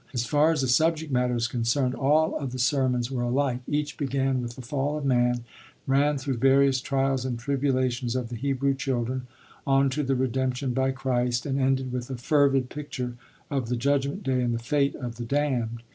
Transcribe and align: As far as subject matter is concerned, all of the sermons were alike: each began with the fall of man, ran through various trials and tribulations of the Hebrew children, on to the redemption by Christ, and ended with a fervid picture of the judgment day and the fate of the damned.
As 0.15 0.25
far 0.25 0.51
as 0.51 0.67
subject 0.75 1.11
matter 1.11 1.35
is 1.35 1.47
concerned, 1.47 1.93
all 1.93 2.35
of 2.35 2.51
the 2.53 2.57
sermons 2.57 3.11
were 3.11 3.21
alike: 3.21 3.59
each 3.67 3.97
began 3.97 4.41
with 4.41 4.55
the 4.55 4.63
fall 4.63 4.97
of 4.97 5.05
man, 5.05 5.43
ran 5.85 6.17
through 6.17 6.37
various 6.37 6.81
trials 6.81 7.23
and 7.23 7.37
tribulations 7.37 8.15
of 8.15 8.29
the 8.29 8.35
Hebrew 8.35 8.73
children, 8.73 9.27
on 9.67 9.91
to 9.91 10.01
the 10.01 10.15
redemption 10.15 10.73
by 10.73 10.89
Christ, 10.89 11.45
and 11.45 11.59
ended 11.59 11.91
with 11.91 12.09
a 12.09 12.17
fervid 12.17 12.69
picture 12.71 13.13
of 13.51 13.69
the 13.69 13.75
judgment 13.77 14.23
day 14.23 14.41
and 14.41 14.55
the 14.55 14.57
fate 14.57 14.95
of 14.95 15.17
the 15.17 15.23
damned. 15.25 15.83